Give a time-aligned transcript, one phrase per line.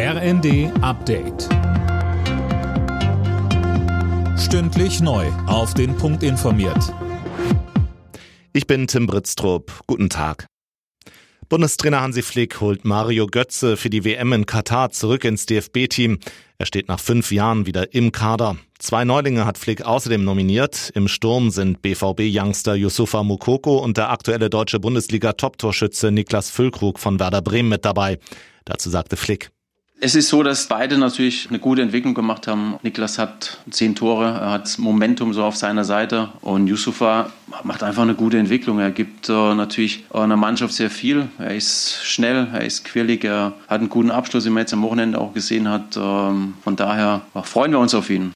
[0.00, 1.48] RND Update.
[4.38, 5.26] Stündlich neu.
[5.48, 6.94] Auf den Punkt informiert.
[8.52, 9.72] Ich bin Tim Britztrup.
[9.88, 10.46] Guten Tag.
[11.48, 16.20] Bundestrainer Hansi Flick holt Mario Götze für die WM in Katar zurück ins DFB-Team.
[16.58, 18.56] Er steht nach fünf Jahren wieder im Kader.
[18.78, 20.92] Zwei Neulinge hat Flick außerdem nominiert.
[20.94, 27.42] Im Sturm sind BVB-Youngster Yusufa Mukoko und der aktuelle deutsche Bundesliga-Top-Torschütze Niklas Füllkrug von Werder
[27.42, 28.20] Bremen mit dabei.
[28.64, 29.50] Dazu sagte Flick.
[30.00, 32.76] Es ist so, dass beide natürlich eine gute Entwicklung gemacht haben.
[32.82, 37.32] Niklas hat zehn Tore, er hat Momentum so auf seiner Seite und Yusufa
[37.64, 38.78] macht einfach eine gute Entwicklung.
[38.78, 41.26] Er gibt äh, natürlich einer Mannschaft sehr viel.
[41.38, 44.82] Er ist schnell, er ist quirlig, er hat einen guten Abschluss, wie man jetzt am
[44.82, 45.96] Wochenende auch gesehen hat.
[45.96, 48.32] Ähm, von daher freuen wir uns auf ihn.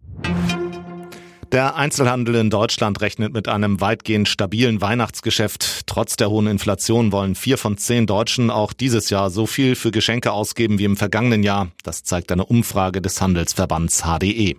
[1.53, 5.87] Der Einzelhandel in Deutschland rechnet mit einem weitgehend stabilen Weihnachtsgeschäft.
[5.87, 9.91] Trotz der hohen Inflation wollen vier von zehn Deutschen auch dieses Jahr so viel für
[9.91, 11.69] Geschenke ausgeben wie im vergangenen Jahr.
[11.83, 14.57] Das zeigt eine Umfrage des Handelsverbands HDE.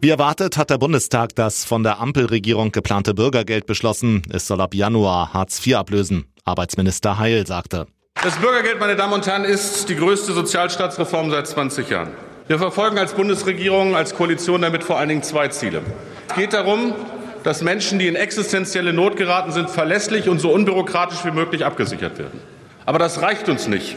[0.00, 4.22] Wie erwartet hat der Bundestag das von der Ampelregierung geplante Bürgergeld beschlossen.
[4.30, 6.24] Es soll ab Januar Hartz IV ablösen.
[6.46, 7.86] Arbeitsminister Heil sagte.
[8.22, 12.12] Das Bürgergeld, meine Damen und Herren, ist die größte Sozialstaatsreform seit 20 Jahren.
[12.48, 15.82] Wir verfolgen als Bundesregierung, als Koalition damit vor allen Dingen zwei Ziele.
[16.28, 16.94] Es geht darum,
[17.42, 22.18] dass Menschen, die in existenzielle Not geraten sind, verlässlich und so unbürokratisch wie möglich abgesichert
[22.18, 22.40] werden.
[22.84, 23.96] Aber das reicht uns nicht.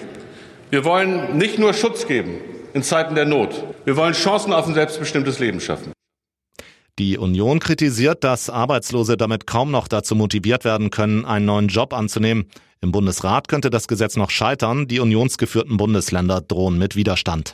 [0.71, 2.41] Wir wollen nicht nur Schutz geben
[2.73, 3.63] in Zeiten der Not.
[3.85, 5.93] Wir wollen Chancen auf ein selbstbestimmtes Leben schaffen.
[6.97, 11.93] Die Union kritisiert, dass Arbeitslose damit kaum noch dazu motiviert werden können, einen neuen Job
[11.93, 12.49] anzunehmen.
[12.81, 14.87] Im Bundesrat könnte das Gesetz noch scheitern.
[14.87, 17.53] Die unionsgeführten Bundesländer drohen mit Widerstand.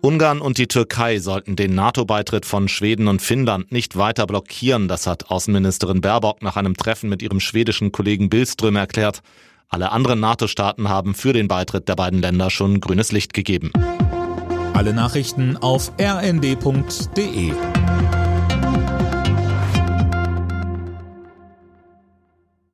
[0.00, 5.06] Ungarn und die Türkei sollten den NATO-Beitritt von Schweden und Finnland nicht weiter blockieren, das
[5.06, 9.22] hat Außenministerin Baerbock nach einem Treffen mit ihrem schwedischen Kollegen Billström erklärt.
[9.68, 13.72] Alle anderen NATO-Staaten haben für den Beitritt der beiden Länder schon grünes Licht gegeben.
[14.72, 17.52] Alle Nachrichten auf rnd.de